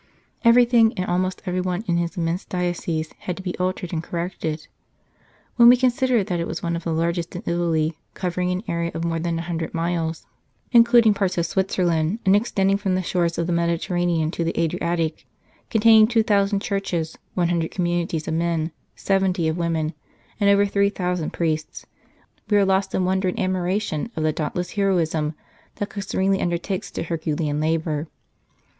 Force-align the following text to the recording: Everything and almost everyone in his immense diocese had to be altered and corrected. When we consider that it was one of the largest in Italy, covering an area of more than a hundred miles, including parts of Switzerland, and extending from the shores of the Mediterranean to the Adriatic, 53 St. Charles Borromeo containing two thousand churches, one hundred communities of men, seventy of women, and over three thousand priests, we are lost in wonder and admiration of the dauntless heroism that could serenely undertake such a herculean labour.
Everything 0.43 0.93
and 0.97 1.05
almost 1.05 1.43
everyone 1.45 1.83
in 1.87 1.97
his 1.97 2.17
immense 2.17 2.43
diocese 2.43 3.13
had 3.19 3.37
to 3.37 3.43
be 3.43 3.55
altered 3.59 3.93
and 3.93 4.01
corrected. 4.01 4.67
When 5.57 5.69
we 5.69 5.77
consider 5.77 6.23
that 6.23 6.39
it 6.39 6.47
was 6.47 6.63
one 6.63 6.75
of 6.75 6.83
the 6.83 6.91
largest 6.91 7.35
in 7.35 7.43
Italy, 7.45 7.99
covering 8.15 8.49
an 8.49 8.63
area 8.67 8.89
of 8.95 9.05
more 9.05 9.19
than 9.19 9.37
a 9.37 9.43
hundred 9.43 9.75
miles, 9.75 10.25
including 10.71 11.13
parts 11.13 11.37
of 11.37 11.45
Switzerland, 11.45 12.17
and 12.25 12.35
extending 12.35 12.77
from 12.77 12.95
the 12.95 13.03
shores 13.03 13.37
of 13.37 13.45
the 13.45 13.53
Mediterranean 13.53 14.31
to 14.31 14.43
the 14.43 14.59
Adriatic, 14.59 15.17
53 15.17 15.19
St. 15.19 15.27
Charles 15.29 15.53
Borromeo 15.53 15.69
containing 15.69 16.07
two 16.07 16.23
thousand 16.23 16.59
churches, 16.63 17.17
one 17.35 17.49
hundred 17.49 17.69
communities 17.69 18.27
of 18.27 18.33
men, 18.33 18.71
seventy 18.95 19.47
of 19.47 19.55
women, 19.59 19.93
and 20.39 20.49
over 20.49 20.65
three 20.65 20.89
thousand 20.89 21.31
priests, 21.31 21.85
we 22.49 22.57
are 22.57 22.65
lost 22.65 22.95
in 22.95 23.05
wonder 23.05 23.27
and 23.27 23.39
admiration 23.39 24.11
of 24.15 24.23
the 24.23 24.33
dauntless 24.33 24.71
heroism 24.71 25.35
that 25.75 25.89
could 25.91 26.03
serenely 26.03 26.41
undertake 26.41 26.83
such 26.83 26.97
a 26.97 27.03
herculean 27.03 27.59
labour. 27.59 28.07